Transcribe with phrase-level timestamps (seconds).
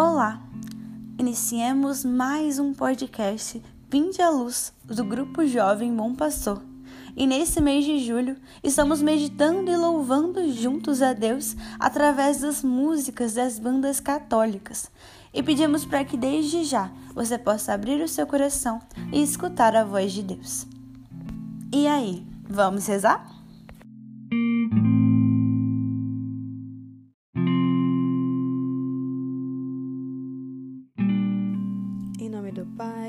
[0.00, 0.40] Olá!
[1.18, 3.60] Iniciemos mais um podcast
[3.90, 6.62] Vinde à Luz do Grupo Jovem Bom Pastor.
[7.16, 13.34] E nesse mês de julho, estamos meditando e louvando juntos a Deus através das músicas
[13.34, 14.88] das bandas católicas.
[15.34, 18.80] E pedimos para que desde já você possa abrir o seu coração
[19.12, 20.64] e escutar a voz de Deus.
[21.74, 23.26] E aí, vamos rezar?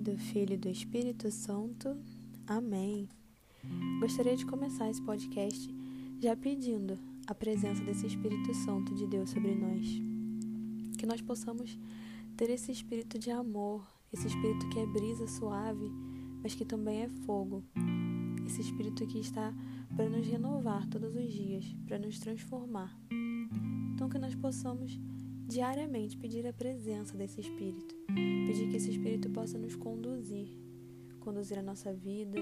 [0.00, 1.94] Do Filho e do Espírito Santo.
[2.46, 3.06] Amém.
[4.00, 5.68] Gostaria de começar esse podcast
[6.18, 9.86] já pedindo a presença desse Espírito Santo de Deus sobre nós.
[10.96, 11.78] Que nós possamos
[12.34, 15.90] ter esse espírito de amor, esse espírito que é brisa suave,
[16.42, 17.62] mas que também é fogo.
[18.46, 19.54] Esse espírito que está
[19.94, 22.98] para nos renovar todos os dias, para nos transformar.
[23.92, 24.98] Então, que nós possamos
[25.46, 27.94] diariamente pedir a presença desse Espírito,
[28.46, 30.48] pedir que esse Espírito possa nos conduzir,
[31.20, 32.38] conduzir a nossa vida,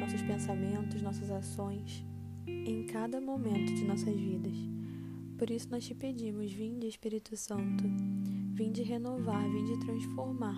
[0.00, 2.04] nossos pensamentos, nossas ações,
[2.46, 4.56] em cada momento de nossas vidas.
[5.38, 7.84] Por isso nós te pedimos, vinde Espírito Santo,
[8.52, 10.56] vinde renovar, vinde transformar,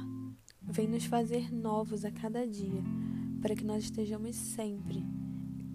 [0.62, 2.82] vem nos fazer novos a cada dia,
[3.40, 5.02] para que nós estejamos sempre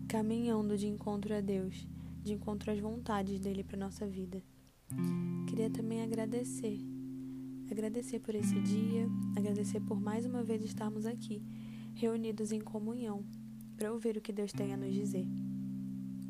[0.07, 1.87] caminhando de encontro a Deus,
[2.21, 4.43] de encontro às vontades dele para nossa vida.
[5.47, 6.90] Queria também agradecer.
[7.71, 11.41] Agradecer por esse dia, agradecer por mais uma vez estarmos aqui,
[11.95, 13.23] reunidos em comunhão,
[13.77, 15.25] para ouvir o que Deus tem a nos dizer.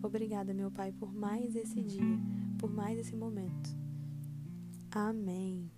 [0.04, 2.20] Obrigada, meu Pai, por mais esse dia,
[2.60, 3.76] por mais esse momento.
[4.92, 5.72] Amém.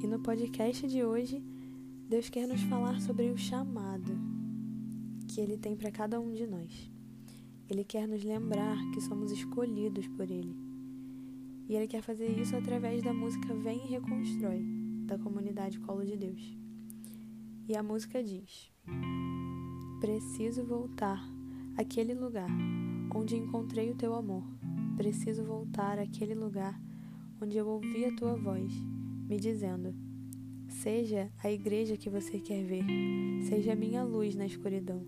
[0.00, 1.44] E no podcast de hoje,
[2.08, 4.16] Deus quer nos falar sobre o chamado
[5.26, 6.88] que Ele tem para cada um de nós.
[7.68, 10.73] Ele quer nos lembrar que somos escolhidos por Ele
[11.68, 14.62] e ele quer fazer isso através da música Vem e Reconstrói,
[15.06, 16.56] da comunidade Colo de Deus.
[17.66, 18.70] E a música diz:
[20.00, 21.22] Preciso voltar
[21.76, 22.50] àquele lugar
[23.14, 24.44] onde encontrei o teu amor.
[24.96, 26.78] Preciso voltar àquele lugar
[27.40, 28.72] onde eu ouvi a tua voz,
[29.28, 29.94] me dizendo:
[30.68, 32.84] Seja a igreja que você quer ver,
[33.48, 35.02] seja a minha luz na escuridão.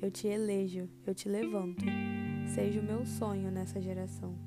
[0.00, 1.84] Eu te elejo, eu te levanto.
[2.54, 4.38] Seja o meu sonho nessa geração.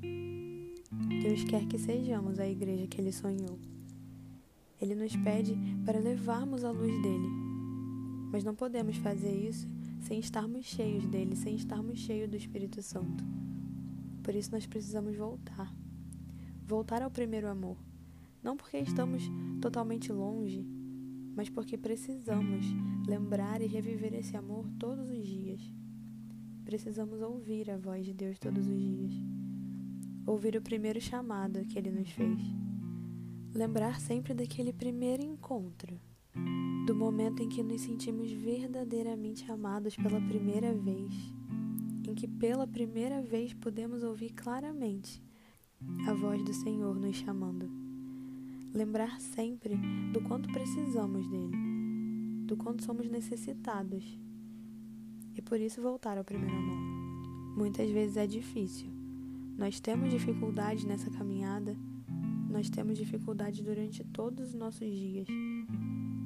[1.22, 3.58] Deus quer que sejamos a igreja que Ele sonhou.
[4.80, 7.28] Ele nos pede para levarmos a luz dele,
[8.30, 9.66] mas não podemos fazer isso
[10.00, 13.24] sem estarmos cheios dele, sem estarmos cheios do Espírito Santo.
[14.22, 15.72] Por isso nós precisamos voltar.
[16.66, 17.78] Voltar ao primeiro amor.
[18.42, 19.22] Não porque estamos
[19.60, 20.66] totalmente longe,
[21.34, 22.66] mas porque precisamos
[23.06, 25.60] lembrar e reviver esse amor todos os dias.
[26.64, 29.42] Precisamos ouvir a voz de Deus todos os dias
[30.26, 32.40] ouvir o primeiro chamado que ele nos fez.
[33.54, 36.00] Lembrar sempre daquele primeiro encontro,
[36.86, 41.12] do momento em que nos sentimos verdadeiramente amados pela primeira vez,
[42.08, 45.22] em que pela primeira vez podemos ouvir claramente
[46.08, 47.68] a voz do Senhor nos chamando.
[48.72, 49.76] Lembrar sempre
[50.12, 51.56] do quanto precisamos dele,
[52.46, 54.18] do quanto somos necessitados.
[55.34, 57.56] E por isso voltar ao primeiro amor.
[57.56, 58.90] Muitas vezes é difícil,
[59.62, 61.76] nós temos dificuldades nessa caminhada,
[62.50, 65.28] nós temos dificuldades durante todos os nossos dias,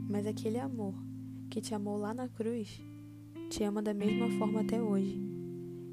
[0.08, 0.94] mas aquele amor
[1.50, 2.80] que te amou lá na cruz
[3.50, 5.20] te ama da mesma forma até hoje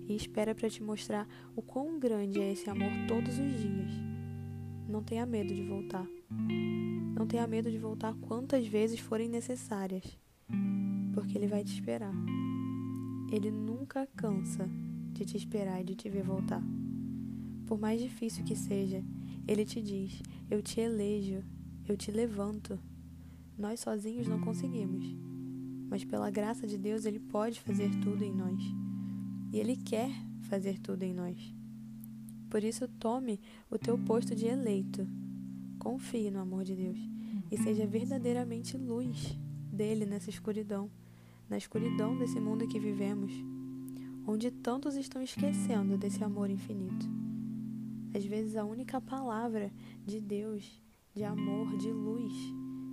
[0.07, 3.91] e espera para te mostrar o quão grande é esse amor todos os dias.
[4.87, 6.07] Não tenha medo de voltar.
[7.13, 10.17] Não tenha medo de voltar quantas vezes forem necessárias,
[11.13, 12.13] porque Ele vai te esperar.
[13.29, 14.65] Ele nunca cansa
[15.11, 16.63] de te esperar e de te ver voltar.
[17.66, 19.03] Por mais difícil que seja,
[19.47, 21.44] ele te diz: Eu te elejo,
[21.88, 22.79] eu te levanto.
[23.57, 25.06] Nós sozinhos não conseguimos,
[25.90, 28.59] mas pela graça de Deus ele pode fazer tudo em nós.
[29.51, 30.09] E ele quer
[30.41, 31.38] fazer tudo em nós.
[32.50, 33.39] Por isso, tome
[33.69, 35.07] o teu posto de eleito.
[35.80, 37.00] Confie no amor de Deus
[37.51, 39.38] e seja verdadeiramente luz
[39.71, 40.89] dele nessa escuridão,
[41.50, 43.31] na escuridão desse mundo que vivemos,
[44.25, 47.06] onde tantos estão esquecendo desse amor infinito.
[48.15, 49.71] Às vezes a única palavra
[50.06, 50.81] de Deus,
[51.15, 52.33] de amor, de luz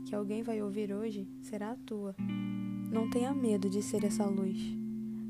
[0.06, 2.16] que alguém vai ouvir hoje será a tua.
[2.90, 4.58] Não tenha medo de ser essa luz.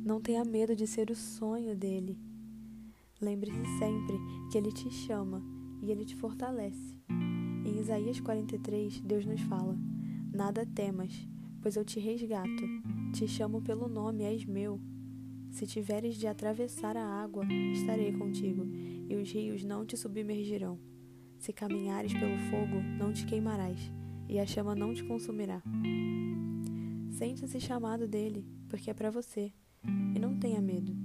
[0.05, 2.19] Não tenha medo de ser o sonho dele.
[3.21, 4.17] Lembre-se sempre
[4.51, 5.43] que ele te chama
[5.83, 6.97] e ele te fortalece.
[7.67, 9.77] Em Isaías 43, Deus nos fala:
[10.33, 11.29] Nada temas,
[11.61, 12.63] pois eu te resgato.
[13.13, 14.81] Te chamo pelo nome, és meu.
[15.51, 18.65] Se tiveres de atravessar a água, estarei contigo,
[19.09, 20.79] e os rios não te submergirão.
[21.39, 23.79] Se caminhares pelo fogo, não te queimarás,
[24.29, 25.61] e a chama não te consumirá.
[27.11, 29.53] Sente-se chamado dele, porque é para você,
[30.15, 30.97] e não tenha medo.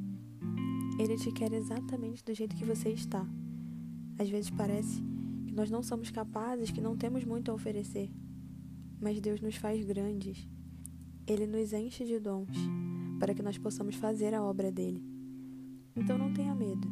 [0.99, 3.27] Ele te quer exatamente do jeito que você está.
[4.17, 5.01] Às vezes parece
[5.47, 8.11] que nós não somos capazes, que não temos muito a oferecer.
[9.01, 10.47] Mas Deus nos faz grandes.
[11.27, 12.55] Ele nos enche de dons
[13.19, 15.03] para que nós possamos fazer a obra dele.
[15.95, 16.87] Então não tenha medo.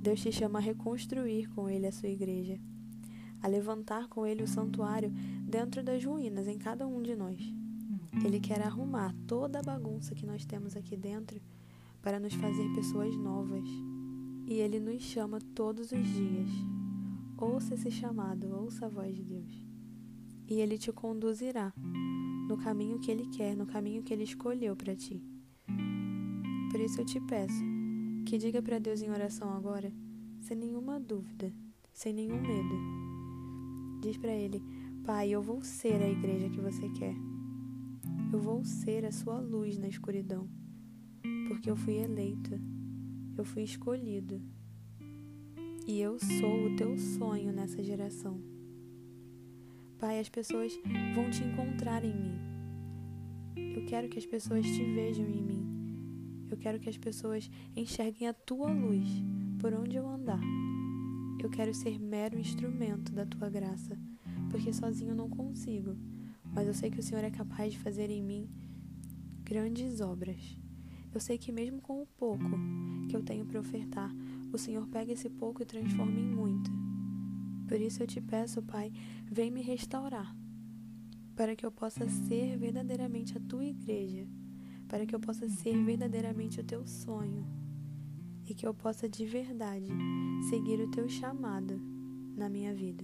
[0.00, 2.58] Deus te chama a reconstruir com ele a sua igreja,
[3.40, 5.12] a levantar com ele o santuário
[5.42, 7.40] dentro das ruínas em cada um de nós.
[8.24, 11.40] Ele quer arrumar toda a bagunça que nós temos aqui dentro
[12.02, 13.68] para nos fazer pessoas novas.
[14.46, 16.50] E ele nos chama todos os dias.
[17.38, 19.64] Ouça esse chamado, ouça a voz de Deus.
[20.48, 21.72] E ele te conduzirá
[22.48, 25.22] no caminho que ele quer, no caminho que ele escolheu para ti.
[26.72, 27.62] Por isso eu te peço
[28.24, 29.92] que diga para Deus em oração agora,
[30.40, 31.52] sem nenhuma dúvida,
[31.92, 34.00] sem nenhum medo.
[34.00, 34.62] Diz para ele:
[35.04, 37.14] Pai, eu vou ser a igreja que você quer.
[38.32, 40.48] Eu vou ser a sua luz na escuridão,
[41.46, 42.58] porque eu fui eleito,
[43.36, 44.40] eu fui escolhido.
[45.86, 48.40] E eu sou o teu sonho nessa geração.
[49.98, 50.72] Pai, as pessoas
[51.14, 52.38] vão te encontrar em mim.
[53.76, 55.71] Eu quero que as pessoas te vejam em mim.
[56.52, 59.08] Eu quero que as pessoas enxerguem a tua luz
[59.58, 60.38] por onde eu andar.
[61.42, 63.98] Eu quero ser mero instrumento da tua graça,
[64.50, 65.96] porque sozinho não consigo,
[66.52, 68.50] mas eu sei que o Senhor é capaz de fazer em mim
[69.42, 70.58] grandes obras.
[71.14, 72.44] Eu sei que mesmo com o pouco
[73.08, 74.14] que eu tenho para ofertar,
[74.52, 76.70] o Senhor pega esse pouco e transforma em muito.
[77.66, 78.92] Por isso eu te peço, Pai,
[79.24, 80.36] vem me restaurar,
[81.34, 84.28] para que eu possa ser verdadeiramente a tua igreja,
[84.92, 87.46] para que eu possa ser verdadeiramente o teu sonho
[88.46, 89.88] e que eu possa de verdade
[90.50, 91.80] seguir o teu chamado
[92.36, 93.02] na minha vida.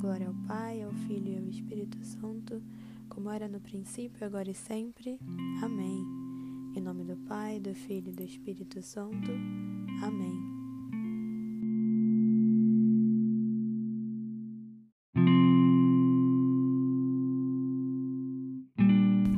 [0.00, 2.62] Glória ao Pai, ao Filho e ao Espírito Santo,
[3.08, 5.18] como era no princípio, agora e sempre.
[5.60, 6.06] Amém.
[6.76, 9.32] Em nome do Pai, do Filho e do Espírito Santo.
[10.00, 10.57] Amém.